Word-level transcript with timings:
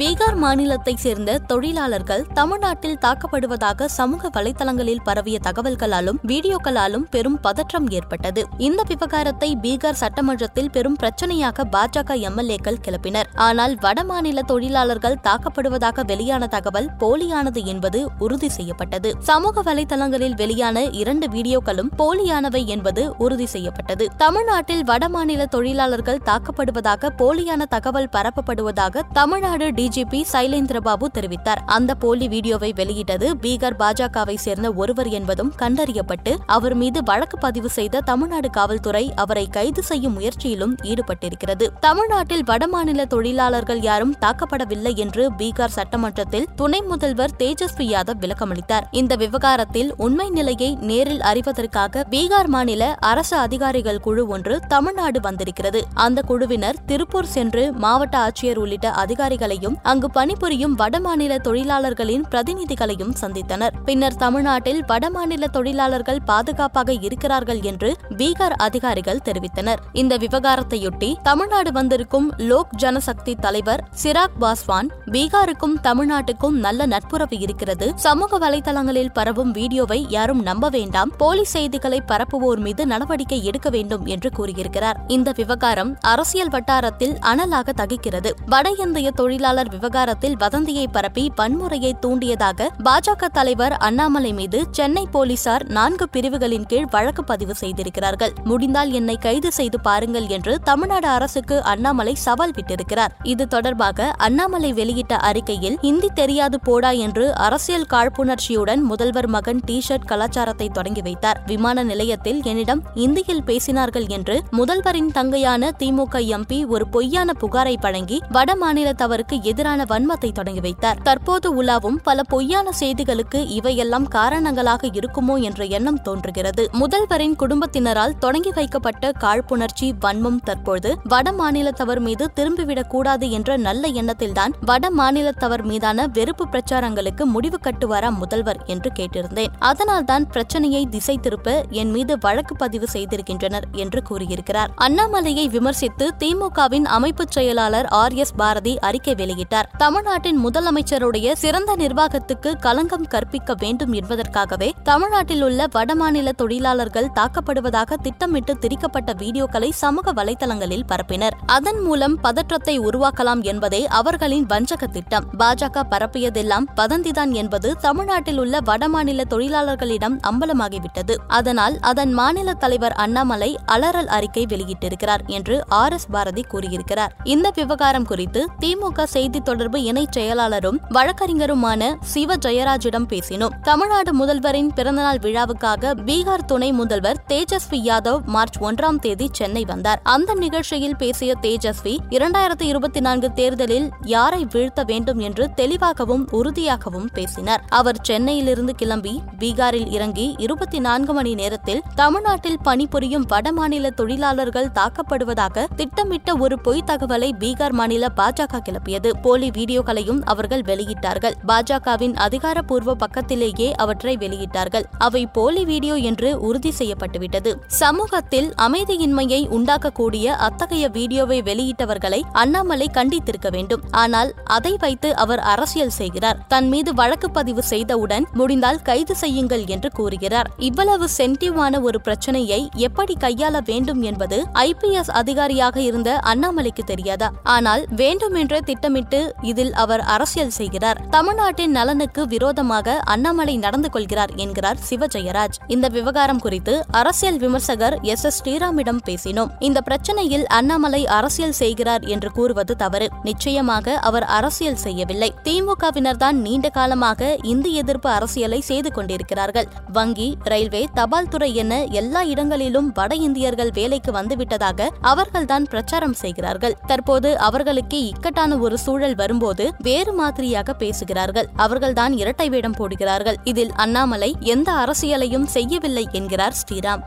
பீகார் 0.00 0.38
மாநிலத்தைச் 0.42 1.02
சேர்ந்த 1.02 1.38
தொழிலாளர்கள் 1.38 2.26
தமிழ்நாட்டில் 2.34 2.96
தாக்கப்படுவதாக 3.04 3.84
சமூக 3.84 4.28
வலைதளங்களில் 4.28 5.00
பரவிய 5.04 5.38
தகவல்களாலும் 5.44 6.18
வீடியோக்களாலும் 6.30 7.06
பெரும் 7.10 7.38
பதற்றம் 7.40 7.86
ஏற்பட்டது. 7.90 8.42
இந்த 8.58 8.82
விவகாரத்தை 8.88 9.56
பீகார் 9.62 9.98
சட்டமன்றத்தில் 10.00 10.70
பெரும் 10.70 10.98
பிரச்சனையாக 11.02 11.64
பாஜக 11.74 12.16
எம்எல்ஏக்கள் 12.28 12.80
கிளப்பினர். 12.86 13.30
ஆனால் 13.34 13.76
வடமாநில 13.76 14.42
தொழிலாளர்கள் 14.42 15.16
தாக்கப்படுவதாக 15.28 16.04
வெளியான 16.04 16.46
தகவல் 16.46 16.90
போலியானது 16.98 17.64
என்பது 17.64 18.02
உறுதி 18.18 18.48
செய்யப்பட்டது. 18.48 19.12
சமூக 19.20 19.62
வலைதளங்களில் 19.62 20.36
வெளியான 20.42 20.84
இரண்டு 21.02 21.28
வீடியோக்களும் 21.28 21.90
போலியானவை 22.02 22.66
என்பது 22.66 23.14
உறுதி 23.18 23.46
செய்யப்பட்டது. 23.46 24.06
தமிழ்நாட்டில் 24.16 24.84
வடமாநில 24.84 25.48
தொழிலாளர்கள் 25.56 26.22
தாக்கப்படுவதாக 26.24 27.12
போலியான 27.22 27.62
தகவல் 27.76 28.12
பரப்பப்படுவதாக 28.12 29.08
தமிழ்நாடு 29.12 29.84
டிஜிபி 29.86 30.20
சைலேந்திரபாபு 30.32 31.06
தெரிவித்தார். 31.14 31.60
அந்த 31.66 31.94
போலி 31.94 32.28
வீடியோவை 32.28 32.72
வெளியிட்டது 32.72 33.36
பீகார் 33.36 33.76
பாஜகவை 33.78 34.34
சேர்ந்த 34.34 34.72
ஒருவர் 34.72 35.08
என்பதும் 35.08 35.52
கண்டறியப்பட்டு 35.58 36.32
அவர் 36.46 36.74
மீது 36.74 37.02
வழக்கு 37.02 37.38
பதிவு 37.38 37.68
செய்த 37.68 38.00
தமிழ்நாடு 38.00 38.50
காவல்துறை 38.50 39.12
அவரை 39.14 39.46
கைது 39.46 39.82
செய்யும் 39.82 40.14
முயற்சியிலும் 40.18 40.74
ஈடுபட்டிருக்கிறது. 40.82 41.66
தமிழ்நாட்டில் 41.80 42.44
வடமாநில 42.44 43.04
தொழிலாளர்கள் 43.06 43.80
யாரும் 43.80 44.14
தாக்கப்படவில்லை 44.20 44.96
என்று 44.96 45.32
பீகார் 45.32 45.74
சட்டமன்றத்தில் 45.76 46.48
துணை 46.56 46.80
முதல்வர் 46.80 47.30
தேஜஸ்வி 47.38 47.86
யாதவ் 47.92 48.20
விளக்கமளித்தார். 48.20 48.88
இந்த 48.90 49.16
விவகாரத்தில் 49.16 49.94
உண்மை 49.96 50.30
நிலையை 50.30 50.76
நேரில் 50.80 51.20
அறிவதற்காக 51.20 52.04
பீகார் 52.10 52.46
மாநில 52.46 52.94
அரசு 53.00 53.36
அதிகாரிகள் 53.36 54.00
குழு 54.00 54.26
ஒன்று 54.26 54.60
தமிழ்நாடு 54.68 55.20
வந்திருக்கிறது. 55.20 55.82
அந்த 55.94 56.22
குழுவினர் 56.22 56.76
திருப்பூர் 56.86 57.32
சென்று 57.36 57.72
மாவட்ட 57.72 58.16
ஆட்சியர் 58.18 58.56
உள்ளிட்ட 58.56 58.90
அதிகாரிகளையும் 59.04 59.74
அங்கு 59.82 60.10
பணிபுரியும் 60.10 60.78
வடமாநில 60.78 61.38
தொழிலாளர்களின் 61.38 62.24
பிரதிநிதிகளையும் 62.30 63.14
சந்தித்தனர். 63.20 63.70
பின்னர் 63.84 64.16
தமிழ்நாட்டில் 64.16 64.84
வடமாநில 64.84 65.44
தொழிலாளர்கள் 65.44 66.22
பாதுகாப்பாக 66.24 66.92
இருக்கிறார்கள் 66.92 67.60
என்று 67.60 67.96
பீகார் 68.08 68.54
அதிகாரிகள் 68.56 69.20
தெரிவித்தனர். 69.24 69.76
இந்த 69.92 70.16
விவகாரத்தையொட்டி 70.16 71.14
தமிழ்நாடு 71.22 71.72
வந்திருக்கும் 71.72 72.32
லோக் 72.36 72.68
ஜனசக்தி 72.82 73.34
தலைவர் 73.40 73.88
சிராக் 74.02 74.34
பாஸ்வான் 74.40 74.88
பீகாருக்கும் 75.06 75.74
தமிழ்நாட்டுக்கும் 75.82 76.50
நல்ல 76.50 76.86
நட்புறவு 76.86 77.38
இருக்கிறது. 77.38 77.92
சமூக 77.94 78.38
வலைதளங்களில் 78.38 79.12
பரவும் 79.12 79.50
வீடியோவை 79.50 80.06
யாரும் 80.08 80.42
நம்ப 80.42 80.68
வேண்டாம். 80.68 81.10
போலி 81.16 81.44
செய்திகளை 81.44 82.02
பரப்புவோர் 82.06 82.56
மீது 82.56 82.86
நடவடிக்கை 82.86 83.44
எடுக்க 83.44 83.70
வேண்டும் 83.70 84.06
என்று 84.06 84.30
கூறியிருக்கிறார். 84.30 85.00
இந்த 85.06 85.32
விவகாரம் 85.36 85.96
அரசியல் 86.00 86.48
வட்டாரத்தில் 86.48 87.14
அனலாக 87.20 87.72
தகிக்கிறது. 87.76 88.30
வட 88.46 88.70
இந்திய 88.70 89.10
தொழிலாளர் 89.10 89.65
விவகாரத்தில் 89.68 90.36
வதந்தியை 90.36 90.86
பரப்பி 90.92 91.24
வன்முறையை 91.36 91.92
தூண்டியதாக 92.00 92.68
பாஜக 92.84 93.28
தலைவர் 93.28 93.74
அண்ணாமலை 93.78 94.32
மீது 94.32 94.58
சென்னை 94.70 95.04
போலீசார் 95.10 95.64
நான்கு 95.68 96.08
பிரிவுகளின் 96.08 96.66
கீழ் 96.66 96.88
வழக்கு 96.90 97.24
பதிவு 97.24 97.54
செய்திருக்கிறார்கள். 97.54 98.32
முடிந்தால் 98.44 98.90
என்னை 98.92 99.16
கைது 99.16 99.52
செய்து 99.52 99.80
பாருங்கள் 99.80 100.28
என்று 100.28 100.52
தமிழ்நாடு 100.60 101.08
அரசுக்கு 101.08 101.62
அண்ணாமலை 101.62 102.14
சவால் 102.14 102.54
விட்டிருக்கிறார். 102.56 103.14
இது 103.22 103.46
தொடர்பாக 103.46 104.08
அண்ணாமலை 104.18 104.72
வெளியிட்ட 104.72 105.14
அறிக்கையில் 105.30 105.78
ஹிந்தி 105.80 106.10
தெரியாது 106.14 106.60
போடா 106.60 106.90
என்று 107.06 107.24
அரசியல் 107.34 107.88
காழ்ப்புணர்ச்சியுடன் 107.92 108.82
முதல்வர் 108.82 109.28
மகன் 109.28 109.62
டி 109.64 109.82
ஷர்ட் 109.88 110.08
கலாச்சாரத்தை 110.12 110.68
தொடங்கி 110.68 111.02
வைத்தார். 111.02 111.40
விமான 111.46 111.82
நிலையத்தில் 111.82 112.42
என்னிடம் 112.44 112.82
இந்தியில் 112.94 113.44
பேசினார்கள் 113.46 114.08
என்று 114.08 114.36
முதல்வரின் 114.50 115.10
தங்கையான 115.10 115.70
திமுக 115.78 116.20
எம்பி 116.36 116.58
ஒரு 116.66 116.84
பொய்யான 116.88 117.32
புகாரை 117.40 117.76
வழங்கி 117.80 118.20
வட 118.28 118.50
மாநிலத்தவருக்கு 118.54 119.36
எதிரான 119.56 119.84
வன்மத்தை 119.88 120.32
தொடங்கி 120.32 120.60
வைத்தார். 120.60 120.98
தற்போது 121.02 121.62
உலாவும் 121.62 121.96
பல 122.02 122.22
பொய்யான 122.22 122.70
செய்திகளுக்கு 122.80 123.46
இவையெல்லாம் 123.46 124.08
காரணங்களாக 124.08 124.86
இருக்குமோ 124.86 125.40
என்ற 125.40 125.64
எண்ணம் 125.64 126.02
தோன்றுகிறது. 126.02 126.70
முதல்வரின் 126.72 127.36
குடும்பத்தினரால் 127.36 128.18
தொடங்கி 128.18 128.50
வைக்கப்பட்ட 128.50 129.12
காழ்ப்புணர்ச்சி 129.20 129.92
வன்மம் 130.00 130.40
தற்போது 130.44 130.98
வட 131.04 131.30
மாநிலத்தவர் 131.30 132.00
மீது 132.00 132.30
திரும்பிவிடக் 132.36 132.88
கூடாது 132.88 133.30
என்ற 133.30 133.56
நல்ல 133.56 133.88
எண்ணத்தில்தான் 133.88 134.52
வட 134.60 134.90
மாநிலத்தவர் 134.98 135.62
மீதான 135.62 136.06
வெறுப்பு 136.06 136.46
பிரச்சாரங்களுக்கு 136.46 137.24
முடிவு 137.24 137.58
கட்டுவாரா 137.62 138.10
முதல்வர் 138.10 138.62
என்று 138.66 138.90
கேட்டிருந்தேன். 138.98 139.52
அதனால்தான் 139.58 140.26
பிரச்சனையை 140.26 140.86
திசை 140.86 141.18
திருப்ப 141.18 141.64
என் 141.70 141.90
மீது 141.90 142.18
வழக்கு 142.20 142.56
பதிவு 142.56 142.86
செய்திருக்கின்றனர் 142.92 143.64
என்று 143.72 144.02
கூறியிருக்கிறார். 144.02 144.70
அண்ணாமலையை 144.80 145.46
விமர்சித்து 145.46 146.12
திமுகவின் 146.18 146.84
அமைப்பு 146.84 147.24
செயலாளர் 147.28 147.86
ஆர் 147.86 148.12
எஸ் 148.12 148.34
பாரதி 148.36 148.78
அறிக்கை 148.78 149.14
வெளியிட்டார். 149.14 149.44
வெளியிட்டார். 149.46 149.68
தமிழ்நாட்டின் 149.78 150.38
முதலமைச்சருடைய 150.44 151.32
சிறந்த 151.32 151.76
நிர்வாகத்துக்கு 151.76 152.50
களங்கம் 152.58 153.06
கற்பிக்க 153.08 153.54
வேண்டும் 153.58 153.92
என்பதற்காகவே 153.92 154.68
தமிழ்நாட்டில் 154.82 155.42
உள்ள 155.42 155.66
வடமாநில 155.74 156.32
தொழிலாளர்கள் 156.32 157.10
தாக்கப்படுவதாக 157.14 157.96
திட்டமிட்டு 158.02 158.52
திரிக்கப்பட்ட 158.58 159.12
வீடியோக்களை 159.12 159.70
சமூக 159.82 160.12
வலைதளங்களில் 160.12 160.86
பரப்பினர். 160.86 161.36
அதன் 161.46 161.80
மூலம் 161.80 162.16
பதற்றத்தை 162.20 162.76
உருவாக்கலாம் 162.80 163.42
என்பதே 163.42 163.86
அவர்களின் 164.00 164.46
வஞ்சக 164.46 164.86
திட்டம். 164.86 165.26
பாஜக 165.38 165.84
பரப்பியதெல்லாம் 165.90 166.66
வதந்திதான் 166.76 167.32
என்பது 167.32 167.68
தமிழ்நாட்டில் 167.80 168.38
உள்ள 168.38 168.58
வடமாநில 168.66 169.24
தொழிலாளர்களிடம் 169.30 170.16
அம்பலமாகிவிட்டது. 170.30 171.16
அதனால் 171.28 171.76
அதன் 171.80 172.12
மாநில 172.12 172.54
தலைவர் 172.54 172.96
அண்ணாமலை 173.04 173.50
அலறல் 173.66 174.10
அறிக்கை 174.16 174.46
வெளியிட்டிருக்கிறார் 174.48 175.24
என்று 175.26 175.56
ஆர் 175.82 175.92
எஸ் 175.92 176.08
பாரதி 176.10 176.42
கூறியிருக்கிறார். 176.42 177.14
இந்த 177.24 177.50
விவகாரம் 177.54 178.06
குறித்து 178.06 178.42
திமுக 178.60 179.04
செய்தி 179.16 179.35
தொடர்பு 179.42 179.78
இணைச் 179.78 180.16
செயலாளரும் 180.16 180.78
வழக்கறிஞருமான 180.90 181.94
சிவ 182.00 182.34
ஜெயராஜிடம் 182.34 183.08
பேசினோம். 183.08 183.50
தமிழ்நாடு 183.62 184.26
முதல்வரின் 184.26 184.68
பிறந்தநாள் 184.74 185.18
விழாவுக்காக 185.22 185.94
பீகார் 186.06 186.44
துணை 186.44 186.72
முதல்வர் 186.72 187.24
தேஜஸ்வி 187.28 187.80
யாதவ் 187.84 188.24
மார்ச் 188.24 188.58
ஒன்றாம் 188.58 188.98
தேதி 188.98 189.28
சென்னை 189.32 189.64
வந்தார். 189.64 190.00
அந்த 190.02 190.34
நிகழ்ச்சியில் 190.34 190.96
பேசிய 190.96 191.34
தேஜஸ்வி 191.42 191.96
இரண்டாயிரத்தி 192.10 192.62
இருபத்தி 192.62 193.00
நான்கு 193.00 193.32
தேர்தலில் 193.32 193.90
யாரை 194.02 194.46
வீழ்த்த 194.50 194.82
வேண்டும் 194.84 195.18
என்று 195.18 195.54
தெளிவாகவும் 195.54 196.28
உறுதியாகவும் 196.30 197.08
பேசினார். 197.12 197.64
அவர் 197.68 197.98
சென்னையிலிருந்து 198.02 198.74
கிளம்பி 198.74 199.22
பீகாரில் 199.38 199.92
இறங்கி 199.92 200.34
இருபத்தி 200.38 200.78
நான்கு 200.78 201.12
மணி 201.12 201.34
நேரத்தில் 201.34 201.82
தமிழ்நாட்டில் 201.94 202.58
பணிபுரியும் 202.62 203.26
வடமாநில 203.28 203.90
தொழிலாளர்கள் 203.90 204.70
தாக்கப்படுவதாக 204.74 205.66
திட்டமிட்ட 205.76 206.36
ஒரு 206.36 206.60
பொய் 206.60 206.84
தகவலை 206.86 207.32
பீகார் 207.38 207.72
மாநில 207.72 208.08
பாஜக 208.16 208.60
கிளப்பியது. 208.68 209.10
போலி 209.24 209.48
வீடியோக்களையும் 209.50 210.20
அவர்கள் 210.32 210.64
வெளியிட்டார்கள். 210.70 211.36
பாஜகவின் 211.48 212.14
அதிகாரப்பூர்வ 212.26 212.94
பக்கத்திலேயே 212.94 213.68
அவற்றை 213.84 214.14
வெளியிட்டார்கள். 214.16 214.86
அவை 214.98 215.22
போலி 215.26 215.64
வீடியோ 215.64 215.94
என்று 216.10 216.30
உறுதி 216.48 216.72
செய்யப்பட்டுவிட்டது. 216.78 217.52
சமூகத்தில் 217.80 218.48
அமைதியின்மையை 218.66 219.40
உண்டாக்கக்கூடிய 219.58 220.26
அத்தகைய 220.48 220.84
வீடியோவை 220.88 221.38
வெளியிட்டவர்களை 221.42 222.20
அண்ணாமலை 222.42 222.88
கண்டித்திருக்க 222.98 223.50
வேண்டும். 223.56 223.82
ஆனால் 223.90 224.32
அதை 224.56 224.74
வைத்து 224.84 225.10
அவர் 225.24 225.42
அரசியல் 225.54 225.94
செய்கிறார். 226.00 226.40
தன் 226.48 226.68
மீது 226.68 226.94
வழக்கு 226.94 227.30
பதிவு 227.30 227.62
செய்தவுடன் 227.72 228.26
முடிந்தால் 228.32 228.82
கைது 228.82 229.16
செய்யுங்கள் 229.16 229.64
என்று 229.66 229.90
கூறுகிறார். 229.92 230.50
இவ்வளவு 230.68 231.08
சென்டிவான 231.18 231.80
ஒரு 231.80 232.00
பிரச்சனையை 232.00 232.60
எப்படி 232.88 233.16
கையாள 233.24 233.54
வேண்டும் 233.70 234.02
என்பது 234.02 234.38
ஐபிஎஸ் 234.68 235.12
அதிகாரியாக 235.22 235.76
இருந்த 235.80 236.10
அண்ணாமலைக்கு 236.32 236.84
தெரியாதா? 236.92 237.30
ஆனால் 237.56 237.84
வேண்டுமென்றே 238.02 238.58
திட்டமிட்டு 238.58 239.04
இதில் 239.40 239.72
அவர் 239.72 240.00
அரசியல் 240.00 240.50
செய்கிறார். 240.50 241.00
தமிழ்நாட்டின் 241.10 241.70
நலனுக்கு 241.70 242.26
விரோதமாக 242.26 243.00
அண்ணாமலை 243.04 243.56
நடந்து 243.56 243.90
கொள்கிறார் 243.90 244.30
என்கிறார் 244.34 244.76
சிவஜெயராஜ். 244.90 245.58
இந்த 245.66 245.88
விவகாரம் 245.88 246.38
குறித்து 246.38 246.84
அரசியல் 246.90 247.38
விமர்சகர் 247.38 247.98
எஸ். 248.02 248.24
எஸ். 248.24 248.44
ஸ்ரீராமிடம் 248.44 248.98
பேசினோம். 249.06 249.50
இந்த 249.58 249.80
பிரச்சனையில் 249.90 250.44
அண்ணாமலை 250.44 251.06
அரசியல் 251.06 251.52
செய்கிறார் 251.52 252.00
என்று 252.00 252.30
கூறுவது 252.30 252.76
தவறு. 252.76 253.08
நிச்சயமாக 253.22 253.94
அவர் 253.94 254.22
அரசியல் 254.22 254.76
செய்யவில்லை. 254.76 255.34
திமுகவினர்தான் 255.44 256.32
நீண்ட 256.32 256.68
காலமாக 256.68 257.36
இந்தி 257.42 257.74
எதிர்ப்பு 257.74 258.10
அரசியலை 258.10 258.60
செய்து 258.60 258.92
கொண்டிருக்கிறார்கள். 258.92 259.68
வங்கி 259.92 260.36
ரயில்வே 260.44 260.88
தபால் 260.94 261.28
துறை 261.28 261.54
என 261.54 261.84
எல்லா 261.84 262.22
இடங்களிலும் 262.22 262.92
வட 262.94 263.14
இந்தியர்கள் 263.14 263.70
வேலைக்கு 263.70 264.12
வந்துவிட்டதாக 264.12 264.88
அவர்கள்தான் 265.00 265.64
பிரச்சாரம் 265.64 266.12
செய்கிறார்கள். 266.12 266.76
தற்போது 266.86 267.38
அவர்களுக்கே 267.38 268.04
இக்கட்டான 268.04 268.56
ஒரு 268.56 268.78
சூழல் 268.96 269.14
வரும்போது 269.14 269.72
வேறு 269.78 270.12
மாதிரியாக 270.12 270.74
பேசுகிறார்கள். 270.74 271.48
அவர்கள்தான் 271.56 272.12
இரட்டை 272.12 272.48
வேடம் 272.48 272.74
போடுகிறார்கள். 272.74 273.36
இதில் 273.44 273.72
அண்ணாமலை 273.72 274.36
எந்த 274.40 274.72
அரசியலையும் 274.72 275.44
செய்யவில்லை 275.44 276.08
என்கிறார் 276.12 276.54
ஸ்ரீராம். 276.62 277.02